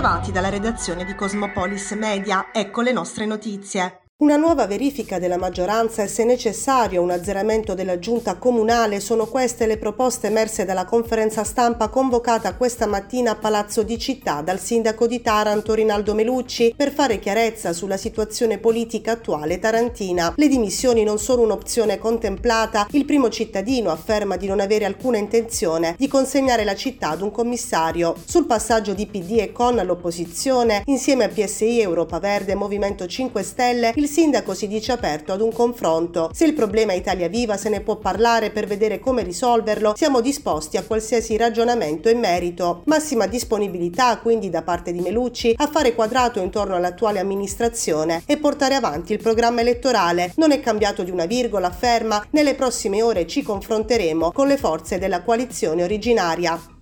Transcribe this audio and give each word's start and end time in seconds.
Bentrovati 0.00 0.32
dalla 0.32 0.48
redazione 0.48 1.04
di 1.04 1.14
Cosmopolis 1.14 1.90
Media, 1.90 2.52
ecco 2.54 2.80
le 2.80 2.90
nostre 2.90 3.26
notizie. 3.26 4.09
Una 4.20 4.36
nuova 4.36 4.66
verifica 4.66 5.18
della 5.18 5.38
maggioranza 5.38 6.02
e 6.02 6.06
se 6.06 6.24
necessario 6.24 7.00
un 7.00 7.10
azzeramento 7.10 7.72
della 7.72 7.98
giunta 7.98 8.36
comunale 8.36 9.00
sono 9.00 9.24
queste 9.24 9.64
le 9.64 9.78
proposte 9.78 10.26
emerse 10.26 10.66
dalla 10.66 10.84
conferenza 10.84 11.42
stampa 11.42 11.88
convocata 11.88 12.54
questa 12.54 12.84
mattina 12.84 13.30
a 13.30 13.36
Palazzo 13.36 13.82
di 13.82 13.98
Città 13.98 14.42
dal 14.42 14.60
sindaco 14.60 15.06
di 15.06 15.22
Taranto 15.22 15.72
Rinaldo 15.72 16.12
Melucci 16.12 16.74
per 16.76 16.92
fare 16.92 17.18
chiarezza 17.18 17.72
sulla 17.72 17.96
situazione 17.96 18.58
politica 18.58 19.12
attuale 19.12 19.58
tarantina. 19.58 20.34
Le 20.36 20.48
dimissioni 20.48 21.02
non 21.02 21.18
sono 21.18 21.40
un'opzione 21.40 21.96
contemplata, 21.96 22.88
il 22.90 23.06
primo 23.06 23.30
cittadino 23.30 23.88
afferma 23.88 24.36
di 24.36 24.46
non 24.46 24.60
avere 24.60 24.84
alcuna 24.84 25.16
intenzione 25.16 25.94
di 25.96 26.08
consegnare 26.08 26.64
la 26.64 26.74
città 26.74 27.08
ad 27.08 27.22
un 27.22 27.30
commissario. 27.30 28.14
Sul 28.26 28.44
passaggio 28.44 28.92
di 28.92 29.06
PD 29.06 29.38
e 29.38 29.50
Con 29.50 29.78
all'opposizione, 29.78 30.82
insieme 30.84 31.24
a 31.24 31.28
PSI, 31.28 31.80
Europa 31.80 32.18
Verde 32.18 32.52
e 32.52 32.56
Movimento 32.56 33.06
5 33.06 33.42
Stelle, 33.42 33.92
il 33.96 34.08
sindaco 34.10 34.54
si 34.54 34.66
dice 34.66 34.90
aperto 34.90 35.32
ad 35.32 35.40
un 35.40 35.52
confronto. 35.52 36.30
Se 36.34 36.44
il 36.44 36.52
problema 36.52 36.92
Italia 36.92 37.28
Viva 37.28 37.56
se 37.56 37.68
ne 37.68 37.80
può 37.80 37.96
parlare 37.96 38.50
per 38.50 38.66
vedere 38.66 38.98
come 38.98 39.22
risolverlo, 39.22 39.94
siamo 39.96 40.20
disposti 40.20 40.76
a 40.76 40.82
qualsiasi 40.82 41.36
ragionamento 41.36 42.08
e 42.08 42.14
merito. 42.14 42.82
Massima 42.86 43.26
disponibilità 43.26 44.18
quindi 44.18 44.50
da 44.50 44.62
parte 44.62 44.90
di 44.90 45.00
Melucci 45.00 45.54
a 45.56 45.68
fare 45.68 45.94
quadrato 45.94 46.40
intorno 46.40 46.74
all'attuale 46.74 47.20
amministrazione 47.20 48.24
e 48.26 48.36
portare 48.36 48.74
avanti 48.74 49.12
il 49.12 49.22
programma 49.22 49.60
elettorale. 49.60 50.32
Non 50.36 50.50
è 50.50 50.58
cambiato 50.58 51.04
di 51.04 51.12
una 51.12 51.26
virgola, 51.26 51.68
afferma, 51.68 52.26
nelle 52.30 52.56
prossime 52.56 53.02
ore 53.02 53.28
ci 53.28 53.42
confronteremo 53.42 54.32
con 54.32 54.48
le 54.48 54.56
forze 54.56 54.98
della 54.98 55.22
coalizione 55.22 55.84
originaria. 55.84 56.78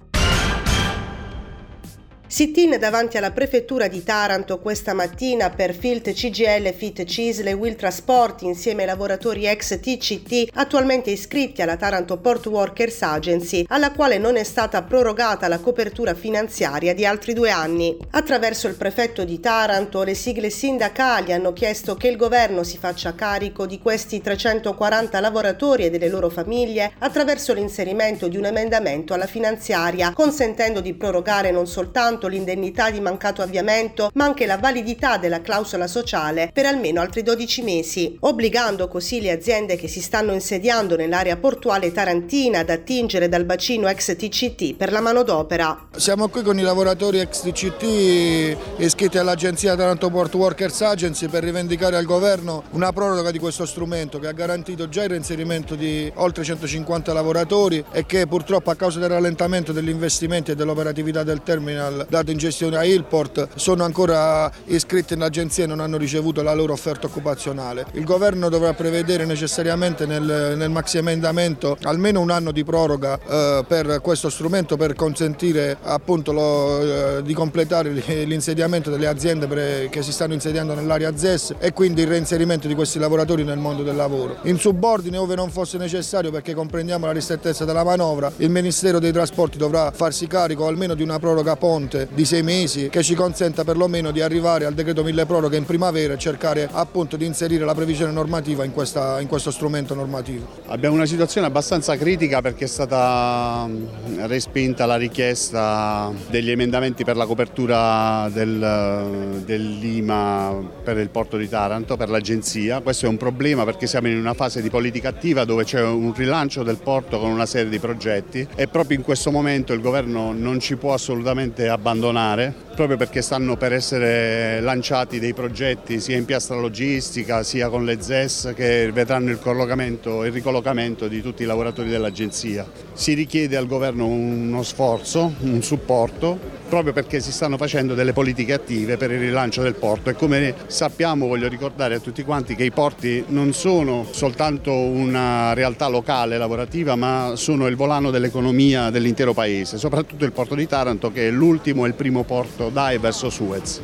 Sit-in 2.31 2.77
davanti 2.79 3.17
alla 3.17 3.31
prefettura 3.31 3.89
di 3.89 4.05
Taranto 4.05 4.59
questa 4.59 4.93
mattina 4.93 5.49
per 5.49 5.75
Filt 5.75 6.13
CGL, 6.13 6.75
Fit 6.75 7.05
Cisle 7.05 7.49
e 7.49 7.53
Will 7.55 7.75
Trasport 7.75 8.43
insieme 8.43 8.83
ai 8.83 8.89
lavoratori 8.89 9.47
ex 9.47 9.81
TCT 9.81 10.51
attualmente 10.53 11.11
iscritti 11.11 11.63
alla 11.63 11.77
Taranto 11.77 12.19
Port 12.19 12.45
Workers 12.45 13.01
Agency, 13.01 13.65
alla 13.69 13.93
quale 13.93 14.19
non 14.19 14.37
è 14.37 14.45
stata 14.45 14.83
prorogata 14.83 15.49
la 15.49 15.59
copertura 15.59 16.13
finanziaria 16.13 16.93
di 16.93 17.07
altri 17.07 17.33
due 17.33 17.49
anni. 17.49 17.97
Attraverso 18.11 18.69
il 18.69 18.75
prefetto 18.75 19.25
di 19.25 19.41
Taranto, 19.41 20.03
le 20.03 20.15
sigle 20.15 20.51
sindacali 20.51 21.33
hanno 21.33 21.55
chiesto 21.55 21.95
che 21.95 22.09
il 22.09 22.19
governo 22.19 22.63
si 22.63 22.77
faccia 22.77 23.15
carico 23.15 23.65
di 23.65 23.79
questi 23.79 24.21
340 24.21 25.19
lavoratori 25.21 25.87
e 25.87 25.91
delle 25.91 26.11
loro 26.11 26.29
famiglie 26.29 26.93
attraverso 26.99 27.55
l'inserimento 27.55 28.29
di 28.29 28.37
un 28.37 28.45
emendamento 28.45 29.15
alla 29.15 29.27
finanziaria, 29.27 30.13
consentendo 30.13 30.83
di 30.83 30.93
prorogare 30.93 31.51
non 31.51 31.67
soltanto 31.67 32.17
soltanto 32.19 32.27
l'indennità 32.27 32.91
di 32.91 33.01
mancato 33.01 33.43
avviamento, 33.43 34.11
ma 34.15 34.25
anche 34.25 34.45
la 34.45 34.59
validità 34.59 35.17
della 35.17 35.41
clausola 35.41 35.87
sociale 35.87 36.51
per 36.53 36.67
almeno 36.67 37.01
altri 37.01 37.23
12 37.23 37.63
mesi, 37.63 38.17
obbligando 38.21 38.89
così 38.89 39.21
le 39.21 39.31
aziende 39.31 39.77
che 39.77 39.87
si 39.87 40.01
stanno 40.01 40.33
insediando 40.33 40.97
nell'area 40.97 41.37
portuale 41.37 41.93
tarantina 41.93 42.61
ad 42.61 42.71
attingere 42.71 43.29
dal 43.29 43.45
bacino 43.45 43.89
ex 43.89 44.17
TCT 44.17 44.75
per 44.75 44.91
la 44.91 45.01
manodopera. 45.01 45.89
Siamo 45.97 46.29
qui 46.29 46.43
con 46.43 46.59
i 46.59 46.63
lavoratori 46.63 47.21
ex 47.21 47.43
TCT 47.43 48.57
iscritti 48.79 49.19
all'agenzia 49.19 49.77
Taranto 49.77 50.11
Port 50.11 50.35
Workers 50.35 50.81
Agency 50.83 51.29
per 51.29 51.45
rivendicare 51.45 51.97
al 51.97 52.05
governo 52.05 52.65
una 52.71 52.93
proroga 52.93 53.31
di 53.31 53.39
questo 53.39 53.65
strumento 53.65 54.19
che 54.19 54.27
ha 54.27 54.33
garantito 54.33 54.89
già 54.89 55.05
il 55.05 55.11
reinserimento 55.11 55.75
di 55.77 56.11
oltre 56.17 56.43
150 56.43 57.13
lavoratori 57.13 57.85
e 57.93 58.05
che 58.07 58.27
purtroppo 58.27 58.71
a 58.71 58.75
causa 58.75 58.99
del 58.99 59.11
rallentamento 59.11 59.73
degli 59.73 59.89
investimenti 59.89 60.51
e 60.51 60.55
dell'operatività 60.57 61.23
del 61.23 61.43
terminal 61.43 62.07
dato 62.09 62.31
in 62.31 62.39
gestione 62.39 62.77
a 62.77 62.85
Ilport 62.85 63.49
sono 63.55 63.85
ancora 63.85 64.51
iscritti 64.67 65.15
in 65.15 65.23
agenzia 65.23 65.65
e 65.65 65.67
non 65.67 65.81
hanno 65.81 65.97
ricevuto 65.97 66.43
la 66.43 66.55
loro 66.55 66.73
offerta 66.73 67.07
occupazionale. 67.07 67.87
Il 67.93 68.05
governo 68.05 68.49
dovrà 68.49 68.73
prevedere 68.75 69.25
necessariamente 69.25 70.07
nel, 70.07 70.55
nel 70.57 70.71
maxi 70.71 70.99
emendamento 70.99 71.77
almeno 71.83 72.21
un 72.21 72.31
anno 72.31 72.51
di 72.53 72.65
proroga 72.65 73.19
eh, 73.19 73.65
per 73.67 74.01
questo 74.03 74.31
strumento 74.31 74.77
per 74.77 74.95
consentire 74.95 75.77
appunto 75.83 76.33
lo, 76.33 77.19
eh, 77.19 77.23
di 77.23 77.35
completare 77.35 77.91
l'insediamento 77.91 78.91
delle 78.91 79.07
aziende 79.07 79.47
pre, 79.47 79.89
che 79.91 80.03
si 80.03 80.13
stanno 80.13 80.33
insediando 80.33 80.75
nell'area 80.75 81.17
ZES 81.17 81.55
e 81.59 81.73
quindi 81.73 82.03
il 82.03 82.09
reinserimento 82.09 82.69
di 82.69 82.75
questi 82.75 82.99
lavoratori 82.99 83.45
nel 83.45 83.59
mondo 83.59 83.83
del 83.83 83.97
lavoro. 83.97 84.39
In 84.43 84.59
subordine, 84.59 85.17
ove 85.17 85.35
non 85.35 85.51
fosse 85.51 85.79
necessario, 85.79 86.31
perché 86.31 86.55
comprendiamo 86.55 87.07
la 87.07 87.13
ristrettezza 87.13 87.65
della 87.65 87.85
manovra, 87.85 88.31
il 88.37 88.51
Ministero 88.51 88.99
dei 88.99 89.13
Trasporti 89.13 89.59
dovrà 89.59 89.91
farsi 89.91 90.27
carico 90.27 90.67
almeno 90.67 90.95
di 90.95 91.03
una 91.03 91.19
proroga 91.19 91.57
ponte 91.57 91.98
urgente 91.99 92.09
di 92.13 92.25
sei 92.25 92.43
mesi 92.43 92.89
che 92.89 93.03
ci 93.03 93.15
consenta 93.15 93.65
perlomeno 93.65 94.11
di 94.11 94.21
arrivare 94.21 94.65
al 94.65 94.75
decreto 94.75 95.03
mille 95.03 95.27
proroghe 95.27 95.57
in 95.57 95.65
primavera 95.65 96.15
e 96.15 96.19
cercare 96.19 96.69
appunto 96.71 97.17
di 97.17 97.25
inserire 97.25 97.65
la 97.65 97.75
previsione 97.75 98.13
normativa 98.13 98.65
in, 98.65 98.73
questa, 98.73 99.21
in 99.21 99.27
questo 99.27 99.51
strumento 99.51 99.95
normativo. 99.95 100.47
Abbiamo 100.67 100.95
una 100.95 101.07
situazione 101.07 101.47
abbastanza 101.47 101.97
critica 101.97 102.41
perché 102.41 102.65
è 102.65 102.69
stata 102.69 103.67
mm, 103.67 104.27
respinta 104.27 104.87
la 104.87 104.97
richiesta 104.97 106.13
degli 106.29 106.51
emendamenti 106.51 107.05
per 107.05 107.17
la 107.17 107.27
copertura 107.27 108.29
del, 108.33 109.43
dell'IMA 109.45 110.77
per 110.85 110.99
il 110.99 111.09
porto 111.09 111.37
di 111.37 111.49
Taranto, 111.49 111.97
per 111.97 112.11
l'agenzia. 112.11 112.81
Questo 112.81 113.07
è 113.07 113.09
un 113.09 113.17
problema 113.17 113.65
perché 113.65 113.87
siamo 113.87 114.09
in 114.09 114.17
una 114.17 114.35
fase 114.35 114.63
di 114.63 114.71
politica 114.71 115.09
attiva 115.09 115.45
dove 115.45 115.65
c'è 115.65 115.83
un 115.83 116.13
rilancio 116.15 116.63
del 116.63 116.77
porto 116.77 117.19
con 117.19 117.31
una 117.31 117.47
serie 117.47 117.71
di 117.71 117.79
progetti 117.79 118.47
e 118.55 118.69
proprio 118.69 118.97
in 118.97 119.03
questo 119.03 119.31
momento 119.31 119.73
il 119.73 119.81
governo 119.81 120.33
non 120.33 120.61
ci 120.61 120.77
può 120.77 120.93
assolutamente 120.93 121.69
abbandonare 121.69 121.88
abbandonare 121.89 122.55
proprio 122.75 122.97
perché 122.97 123.23
stanno 123.23 123.57
per 123.57 123.73
essere 123.73 124.61
lanciati 124.61 125.19
dei 125.19 125.33
progetti 125.35 125.99
sia 126.01 126.17
in 126.17 126.27
piastra 126.27 126.57
logistica 126.57 127.43
sia 127.43 127.69
con 127.69 127.85
le 127.85 128.01
ZES 128.01 128.53
che 128.55 128.93
vedranno 128.93 129.31
il 129.31 129.41
collocamento 129.41 130.23
e 130.23 130.29
il 130.29 130.33
ricollocamento 130.33 131.09
di 131.09 131.23
tutti 131.23 131.43
i 131.43 131.47
lavoratori 131.47 131.89
dell'agenzia. 131.89 132.65
Si 132.93 133.15
richiede 133.15 133.57
al 133.57 133.67
governo 133.67 134.07
uno 134.07 134.63
sforzo, 134.63 135.33
un 135.41 135.63
supporto, 135.63 136.39
proprio 136.69 136.93
perché 136.93 137.21
si 137.21 137.33
stanno 137.33 137.57
facendo 137.57 137.95
delle 137.95 138.13
politiche 138.13 138.53
attive 138.53 138.97
per 138.97 139.11
il 139.11 139.19
rilancio 139.19 139.63
del 139.63 139.75
porto. 139.75 140.11
E 140.11 140.15
come 140.15 140.55
sappiamo 140.67 141.27
voglio 141.27 141.49
ricordare 141.49 141.97
a 141.97 141.99
tutti 141.99 142.23
quanti 142.23 142.55
che 142.55 142.65
i 142.65 142.71
porti 142.71 143.25
non 143.29 143.53
sono 143.53 144.07
soltanto 144.11 144.73
una 144.73 145.55
realtà 145.55 145.89
locale 145.89 146.39
lavorativa 146.39 146.95
ma 146.95 147.33
sono 147.35 147.67
il 147.67 147.77
volano 147.77 148.11
dell'economia 148.11 148.91
dell'intero 148.91 149.33
paese, 149.33 149.79
soprattutto 149.79 150.25
il 150.25 150.33
porto 150.33 150.55
di 150.55 150.67
Taranto 150.67 151.11
che 151.11 151.29
è 151.29 151.31
l'ultimo 151.31 151.85
e 151.85 151.89
il 151.89 151.95
primo 151.95 152.25
porto 152.25 152.69
dai 152.69 152.99
verso 152.99 153.31
Suez 153.31 153.81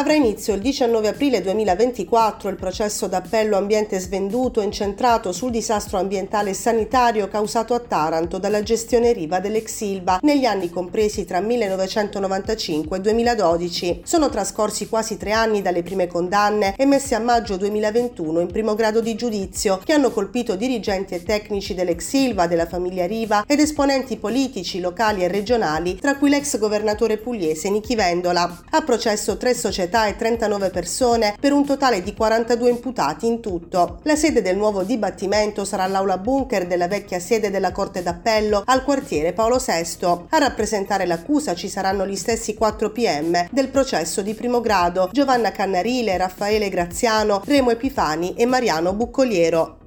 avrà 0.00 0.14
inizio 0.14 0.54
il 0.54 0.62
19 0.62 1.08
aprile 1.08 1.42
2024 1.42 2.48
il 2.48 2.56
processo 2.56 3.06
d'appello 3.06 3.58
ambiente 3.58 3.98
svenduto 3.98 4.62
incentrato 4.62 5.30
sul 5.30 5.50
disastro 5.50 5.98
ambientale 5.98 6.50
e 6.50 6.54
sanitario 6.54 7.28
causato 7.28 7.74
a 7.74 7.80
Taranto 7.80 8.38
dalla 8.38 8.62
gestione 8.62 9.12
riva 9.12 9.40
dell'ex 9.40 9.80
Ilva 9.80 10.20
negli 10.22 10.46
anni 10.46 10.70
compresi 10.70 11.26
tra 11.26 11.40
1995 11.40 12.96
e 12.96 13.00
2012. 13.02 14.00
Sono 14.04 14.30
trascorsi 14.30 14.88
quasi 14.88 15.18
tre 15.18 15.32
anni 15.32 15.60
dalle 15.60 15.82
prime 15.82 16.06
condanne 16.06 16.72
emesse 16.78 17.14
a 17.14 17.18
maggio 17.18 17.58
2021 17.58 18.40
in 18.40 18.50
primo 18.50 18.74
grado 18.74 19.02
di 19.02 19.14
giudizio 19.14 19.82
che 19.84 19.92
hanno 19.92 20.10
colpito 20.10 20.56
dirigenti 20.56 21.12
e 21.12 21.22
tecnici 21.22 21.74
dell'ex 21.74 22.10
Ilva, 22.14 22.46
della 22.46 22.66
famiglia 22.66 23.04
Riva 23.04 23.44
ed 23.46 23.60
esponenti 23.60 24.16
politici 24.16 24.80
locali 24.80 25.24
e 25.24 25.28
regionali, 25.28 25.96
tra 25.96 26.16
cui 26.16 26.30
l'ex 26.30 26.56
governatore 26.56 27.18
pugliese 27.18 27.68
Nichi 27.68 27.94
Vendola. 27.94 28.62
A 28.70 28.80
processo 28.80 29.36
tre 29.36 29.52
società 29.52 29.88
società 29.90 30.06
e 30.06 30.16
39 30.16 30.70
persone 30.70 31.34
per 31.38 31.52
un 31.52 31.66
totale 31.66 32.02
di 32.02 32.14
42 32.14 32.70
imputati 32.70 33.26
in 33.26 33.40
tutto. 33.40 33.98
La 34.04 34.14
sede 34.14 34.40
del 34.40 34.56
nuovo 34.56 34.84
dibattimento 34.84 35.64
sarà 35.64 35.86
l'aula 35.86 36.16
bunker 36.16 36.66
della 36.66 36.86
vecchia 36.86 37.18
sede 37.18 37.50
della 37.50 37.72
Corte 37.72 38.02
d'Appello 38.02 38.62
al 38.64 38.84
quartiere 38.84 39.32
Paolo 39.32 39.58
VI. 39.58 40.06
A 40.30 40.38
rappresentare 40.38 41.06
l'accusa 41.06 41.54
ci 41.54 41.68
saranno 41.68 42.06
gli 42.06 42.16
stessi 42.16 42.54
4 42.54 42.90
PM 42.90 43.48
del 43.50 43.68
processo 43.68 44.22
di 44.22 44.34
primo 44.34 44.60
grado, 44.60 45.10
Giovanna 45.12 45.50
Cannarile, 45.50 46.16
Raffaele 46.16 46.68
Graziano, 46.68 47.42
Remo 47.44 47.70
Epifani 47.70 48.34
e 48.34 48.46
Mariano 48.46 48.92
Buccoliero. 48.92 49.79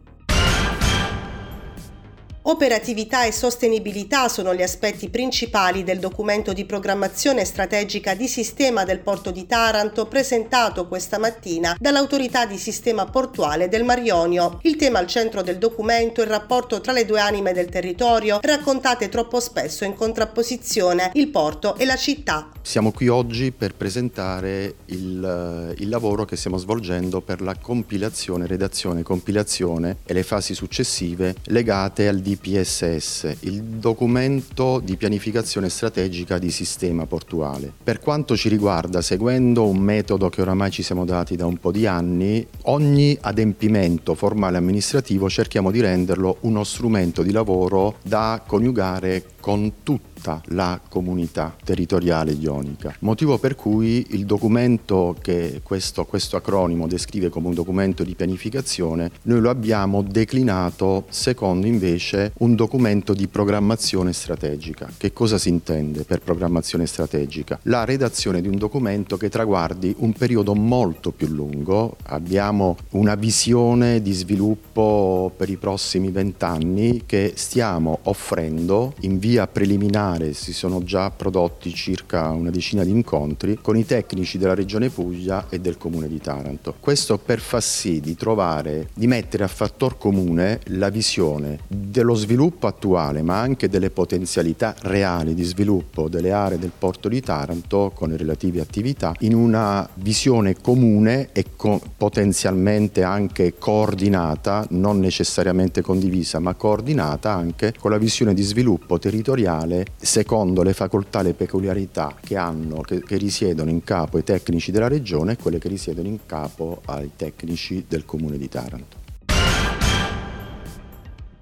Operatività 2.45 3.23
e 3.23 3.31
sostenibilità 3.31 4.27
sono 4.27 4.53
gli 4.53 4.61
aspetti 4.61 5.09
principali 5.09 5.85
del 5.85 5.99
documento 5.99 6.51
di 6.51 6.65
programmazione 6.65 7.45
strategica 7.45 8.15
di 8.15 8.27
sistema 8.27 8.83
del 8.83 8.99
porto 8.99 9.31
di 9.31 9.45
Taranto 9.45 10.07
presentato 10.07 10.85
questa 10.89 11.17
mattina 11.17 11.77
dall'autorità 11.79 12.45
di 12.45 12.57
sistema 12.57 13.05
portuale 13.05 13.69
del 13.69 13.85
Mar 13.85 13.99
Ionio. 13.99 14.59
Il 14.63 14.75
tema 14.75 14.99
al 14.99 15.07
centro 15.07 15.41
del 15.41 15.57
documento 15.57 16.19
è 16.19 16.25
il 16.25 16.31
rapporto 16.31 16.81
tra 16.81 16.91
le 16.91 17.05
due 17.05 17.21
anime 17.21 17.53
del 17.53 17.69
territorio, 17.69 18.39
raccontate 18.41 19.07
troppo 19.07 19.39
spesso 19.39 19.85
in 19.85 19.93
contrapposizione, 19.93 21.11
il 21.13 21.29
porto 21.29 21.77
e 21.77 21.85
la 21.85 21.95
città. 21.95 22.49
Siamo 22.61 22.91
qui 22.91 23.07
oggi 23.07 23.51
per 23.53 23.73
presentare 23.75 24.75
il, 24.87 25.75
il 25.77 25.89
lavoro 25.89 26.25
che 26.25 26.35
stiamo 26.35 26.57
svolgendo 26.57 27.21
per 27.21 27.41
la 27.41 27.55
compilazione, 27.55 28.47
redazione, 28.47 29.01
compilazione 29.01 29.97
e 30.03 30.13
le 30.13 30.23
fasi 30.23 30.53
successive 30.53 31.35
legate 31.45 32.07
al 32.07 32.19
DPSS, 32.33 33.37
il 33.41 33.61
documento 33.61 34.79
di 34.83 34.95
pianificazione 34.95 35.69
strategica 35.69 36.37
di 36.37 36.49
sistema 36.49 37.05
portuale. 37.05 37.71
Per 37.83 37.99
quanto 37.99 38.35
ci 38.35 38.49
riguarda, 38.49 39.01
seguendo 39.01 39.67
un 39.67 39.77
metodo 39.77 40.29
che 40.29 40.41
oramai 40.41 40.71
ci 40.71 40.83
siamo 40.83 41.05
dati 41.05 41.35
da 41.35 41.45
un 41.45 41.57
po' 41.57 41.71
di 41.71 41.85
anni, 41.85 42.45
ogni 42.63 43.17
adempimento 43.21 44.15
formale 44.15 44.57
amministrativo 44.57 45.29
cerchiamo 45.29 45.71
di 45.71 45.81
renderlo 45.81 46.37
uno 46.41 46.63
strumento 46.63 47.21
di 47.21 47.31
lavoro 47.31 47.97
da 48.01 48.41
coniugare 48.45 49.23
con 49.43 49.73
tutta 49.83 50.41
la 50.45 50.79
comunità 50.87 51.53
territoriale 51.65 52.31
ionica. 52.31 52.95
Motivo 52.99 53.37
per 53.37 53.55
cui 53.55 54.05
il 54.11 54.25
documento 54.25 55.17
che 55.19 55.59
questo, 55.61 56.05
questo 56.05 56.37
acronimo 56.37 56.87
descrive 56.87 57.27
come 57.27 57.47
un 57.49 57.53
documento 57.53 58.05
di 58.05 58.15
pianificazione, 58.15 59.11
noi 59.23 59.41
lo 59.41 59.49
abbiamo 59.49 60.01
declinato 60.01 61.07
secondo 61.09 61.67
invece 61.67 62.31
un 62.37 62.55
documento 62.55 63.13
di 63.13 63.27
programmazione 63.27 64.13
strategica. 64.13 64.89
Che 64.95 65.11
cosa 65.11 65.37
si 65.37 65.49
intende 65.49 66.05
per 66.05 66.21
programmazione 66.21 66.85
strategica? 66.85 67.59
La 67.63 67.83
redazione 67.83 68.39
di 68.39 68.47
un 68.47 68.55
documento 68.57 69.17
che 69.17 69.27
traguardi 69.27 69.93
un 69.97 70.13
periodo 70.13 70.55
molto 70.55 71.11
più 71.11 71.27
lungo. 71.27 71.97
Abbiamo 72.03 72.77
una 72.91 73.15
visione 73.15 74.01
di 74.01 74.13
sviluppo 74.13 75.33
per 75.35 75.49
i 75.49 75.57
prossimi 75.57 76.11
vent'anni 76.11 77.03
che 77.05 77.33
stiamo 77.35 77.99
offrendo 78.03 78.93
in 79.01 79.19
via 79.19 79.32
via 79.33 79.47
preliminare 79.47 80.33
si 80.33 80.53
sono 80.53 80.83
già 80.83 81.09
prodotti 81.09 81.73
circa 81.73 82.29
una 82.29 82.51
decina 82.51 82.83
di 82.83 82.91
incontri 82.91 83.57
con 83.59 83.75
i 83.75 83.83
tecnici 83.83 84.37
della 84.37 84.53
Regione 84.53 84.89
Puglia 84.89 85.47
e 85.49 85.59
del 85.59 85.75
Comune 85.75 86.07
di 86.07 86.19
Taranto. 86.19 86.75
Questo 86.79 87.17
per 87.17 87.39
far 87.39 87.63
sì 87.63 87.99
di 87.99 88.15
trovare, 88.15 88.89
di 88.93 89.07
mettere 89.07 89.43
a 89.43 89.47
fattor 89.47 89.97
comune 89.97 90.59
la 90.65 90.89
visione 90.89 91.57
dello 91.67 92.13
sviluppo 92.13 92.67
attuale 92.67 93.23
ma 93.23 93.39
anche 93.39 93.69
delle 93.69 93.89
potenzialità 93.89 94.75
reali 94.81 95.33
di 95.33 95.43
sviluppo 95.43 96.09
delle 96.09 96.31
aree 96.31 96.59
del 96.59 96.71
porto 96.77 97.09
di 97.09 97.19
Taranto 97.19 97.91
con 97.95 98.09
le 98.09 98.17
relative 98.17 98.61
attività 98.61 99.15
in 99.21 99.33
una 99.33 99.89
visione 99.95 100.61
comune 100.61 101.29
e 101.31 101.45
co- 101.55 101.81
potenzialmente 101.97 103.01
anche 103.01 103.55
coordinata, 103.57 104.67
non 104.69 104.99
necessariamente 104.99 105.81
condivisa 105.81 106.37
ma 106.37 106.53
coordinata 106.53 107.31
anche 107.31 107.73
con 107.79 107.89
la 107.89 107.97
visione 107.97 108.35
di 108.35 108.43
sviluppo 108.43 108.99
territoriale 108.99 109.21
territoriale 109.23 109.85
secondo 109.97 110.61
le 110.61 110.73
facoltà 110.73 111.21
le 111.21 111.33
peculiarità 111.33 112.15
che, 112.19 112.35
hanno, 112.35 112.81
che, 112.81 113.01
che 113.01 113.17
risiedono 113.17 113.69
in 113.69 113.83
capo 113.83 114.17
ai 114.17 114.23
tecnici 114.23 114.71
della 114.71 114.87
regione 114.87 115.31
e 115.31 115.37
quelle 115.37 115.57
che 115.57 115.69
risiedono 115.69 116.07
in 116.07 116.19
capo 116.25 116.81
ai 116.85 117.11
tecnici 117.15 117.85
del 117.87 118.05
comune 118.05 118.37
di 118.37 118.49
Taranto. 118.49 119.02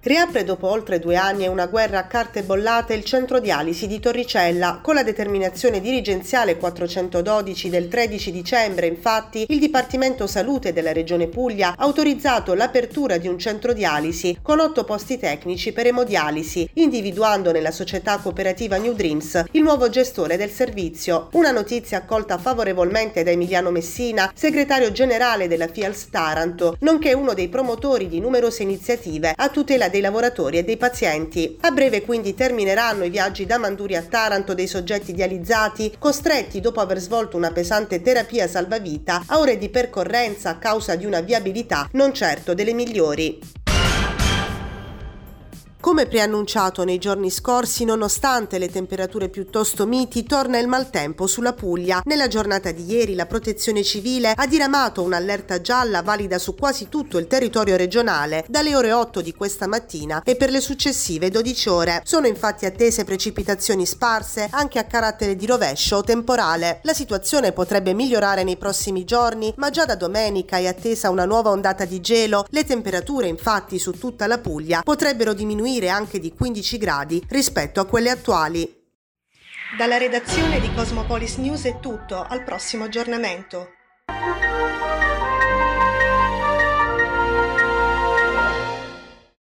Riapre 0.03 0.43
dopo 0.43 0.67
oltre 0.67 0.97
due 0.97 1.15
anni 1.15 1.43
e 1.43 1.47
una 1.47 1.67
guerra 1.67 1.99
a 1.99 2.07
carte 2.07 2.41
bollate 2.41 2.95
il 2.95 3.03
centro 3.03 3.39
dialisi 3.39 3.85
di 3.85 3.99
Torricella. 3.99 4.79
Con 4.81 4.95
la 4.95 5.03
determinazione 5.03 5.79
dirigenziale 5.79 6.57
412 6.57 7.69
del 7.69 7.87
13 7.87 8.31
dicembre, 8.31 8.87
infatti, 8.87 9.45
il 9.47 9.59
Dipartimento 9.59 10.25
Salute 10.25 10.73
della 10.73 10.91
Regione 10.91 11.27
Puglia 11.27 11.75
ha 11.77 11.83
autorizzato 11.83 12.55
l'apertura 12.55 13.17
di 13.17 13.27
un 13.27 13.37
centro 13.37 13.73
dialisi 13.73 14.39
con 14.41 14.59
otto 14.59 14.85
posti 14.85 15.19
tecnici 15.19 15.71
per 15.71 15.85
emodialisi, 15.85 16.67
individuando 16.73 17.51
nella 17.51 17.69
società 17.69 18.17
cooperativa 18.17 18.77
New 18.77 18.93
Dreams 18.93 19.43
il 19.51 19.61
nuovo 19.61 19.87
gestore 19.89 20.35
del 20.35 20.49
servizio. 20.49 21.29
Una 21.33 21.51
notizia 21.51 21.99
accolta 21.99 22.39
favorevolmente 22.39 23.21
da 23.21 23.29
Emiliano 23.29 23.69
Messina, 23.69 24.31
segretario 24.33 24.91
generale 24.91 25.47
della 25.47 25.67
FIALS 25.67 26.09
Taranto, 26.09 26.75
nonché 26.79 27.13
uno 27.13 27.35
dei 27.35 27.49
promotori 27.49 28.07
di 28.07 28.19
numerose 28.19 28.63
iniziative 28.63 29.35
a 29.37 29.49
tutela 29.49 29.89
dei 29.91 30.01
lavoratori 30.01 30.57
e 30.57 30.63
dei 30.63 30.77
pazienti. 30.77 31.57
A 31.61 31.69
breve 31.69 32.01
quindi 32.01 32.33
termineranno 32.33 33.03
i 33.03 33.11
viaggi 33.11 33.45
da 33.45 33.59
Manduri 33.59 33.95
a 33.95 34.01
Taranto 34.01 34.55
dei 34.55 34.65
soggetti 34.65 35.13
dializzati, 35.13 35.93
costretti 35.99 36.59
dopo 36.59 36.79
aver 36.79 36.97
svolto 36.97 37.37
una 37.37 37.51
pesante 37.51 38.01
terapia 38.01 38.47
salvavita 38.47 39.25
a 39.27 39.37
ore 39.37 39.59
di 39.59 39.69
percorrenza 39.69 40.49
a 40.49 40.57
causa 40.57 40.95
di 40.95 41.05
una 41.05 41.21
viabilità 41.21 41.87
non 41.91 42.11
certo 42.11 42.55
delle 42.55 42.73
migliori. 42.73 43.60
Come 45.81 46.05
preannunciato 46.05 46.83
nei 46.83 46.99
giorni 46.99 47.31
scorsi, 47.31 47.85
nonostante 47.85 48.59
le 48.59 48.69
temperature 48.69 49.29
piuttosto 49.29 49.87
miti, 49.87 50.23
torna 50.23 50.59
il 50.59 50.67
maltempo 50.67 51.25
sulla 51.25 51.53
Puglia. 51.53 52.03
Nella 52.05 52.27
giornata 52.27 52.69
di 52.69 52.85
ieri 52.85 53.15
la 53.15 53.25
Protezione 53.25 53.81
Civile 53.81 54.33
ha 54.35 54.45
diramato 54.45 55.01
un'allerta 55.01 55.59
gialla 55.59 56.03
valida 56.03 56.37
su 56.37 56.53
quasi 56.53 56.87
tutto 56.87 57.17
il 57.17 57.25
territorio 57.25 57.77
regionale 57.77 58.45
dalle 58.47 58.75
ore 58.75 58.91
8 58.91 59.21
di 59.21 59.33
questa 59.33 59.65
mattina 59.65 60.21
e 60.23 60.35
per 60.35 60.51
le 60.51 60.61
successive 60.61 61.31
12 61.31 61.69
ore. 61.69 62.01
Sono 62.05 62.27
infatti 62.27 62.67
attese 62.67 63.03
precipitazioni 63.03 63.87
sparse 63.87 64.49
anche 64.51 64.77
a 64.77 64.83
carattere 64.83 65.35
di 65.35 65.47
rovescio 65.47 65.95
o 65.95 66.03
temporale. 66.03 66.81
La 66.83 66.93
situazione 66.93 67.53
potrebbe 67.53 67.95
migliorare 67.95 68.43
nei 68.43 68.55
prossimi 68.55 69.03
giorni, 69.03 69.51
ma 69.57 69.71
già 69.71 69.85
da 69.85 69.95
domenica 69.95 70.57
è 70.57 70.67
attesa 70.67 71.09
una 71.09 71.25
nuova 71.25 71.49
ondata 71.49 71.85
di 71.85 71.99
gelo. 72.01 72.45
Le 72.49 72.65
temperature 72.65 73.27
infatti 73.27 73.79
su 73.79 73.93
tutta 73.93 74.27
la 74.27 74.37
Puglia 74.37 74.83
potrebbero 74.83 75.33
diminuire 75.33 75.69
diminuire 75.71 75.89
anche 75.89 76.19
di 76.19 76.33
15 76.33 76.77
gradi 76.77 77.23
rispetto 77.29 77.79
a 77.79 77.85
quelle 77.85 78.09
attuali. 78.09 78.79
Dalla 79.77 79.97
redazione 79.97 80.59
di 80.59 80.73
Cosmopolis 80.73 81.37
News 81.37 81.63
è 81.63 81.79
tutto, 81.79 82.21
al 82.21 82.43
prossimo 82.43 82.83
aggiornamento. 82.83 83.69